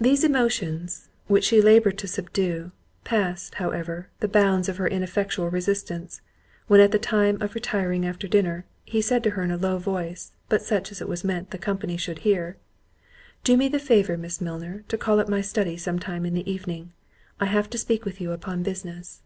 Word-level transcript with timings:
These 0.00 0.22
emotions, 0.22 1.08
which 1.26 1.42
she 1.42 1.60
laboured 1.60 1.98
to 1.98 2.06
subdue, 2.06 2.70
passed, 3.02 3.56
however, 3.56 4.08
the 4.20 4.28
bounds 4.28 4.68
of 4.68 4.76
her 4.76 4.86
ineffectual 4.86 5.50
resistance, 5.50 6.20
when 6.68 6.78
at 6.78 6.92
the 6.92 7.00
time 7.00 7.42
of 7.42 7.56
retiring 7.56 8.06
after 8.06 8.28
dinner, 8.28 8.64
he 8.84 9.00
said 9.02 9.24
to 9.24 9.30
her 9.30 9.42
in 9.42 9.50
a 9.50 9.56
low 9.56 9.78
voice, 9.78 10.30
but 10.48 10.62
such 10.62 10.92
as 10.92 11.00
it 11.00 11.08
was 11.08 11.24
meant 11.24 11.50
the 11.50 11.58
company 11.58 11.96
should 11.96 12.20
hear, 12.20 12.58
"Do 13.42 13.56
me 13.56 13.66
the 13.66 13.80
favour, 13.80 14.16
Miss 14.16 14.40
Milner, 14.40 14.84
to 14.86 14.96
call 14.96 15.18
at 15.18 15.28
my 15.28 15.40
study 15.40 15.76
some 15.76 15.98
time 15.98 16.24
in 16.24 16.34
the 16.34 16.48
evening; 16.48 16.92
I 17.40 17.46
have 17.46 17.68
to 17.70 17.76
speak 17.78 18.04
with 18.04 18.20
you 18.20 18.30
upon 18.30 18.62
business." 18.62 19.20